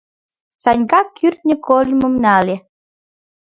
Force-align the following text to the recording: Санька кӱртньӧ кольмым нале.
Санька 0.63 1.01
кӱртньӧ 1.17 1.55
кольмым 1.67 2.13
нале. 2.23 2.55